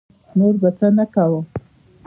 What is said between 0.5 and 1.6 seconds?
به څه نه کووم.